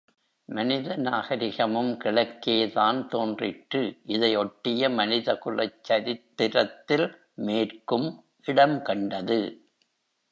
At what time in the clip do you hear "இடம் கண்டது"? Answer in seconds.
8.47-9.39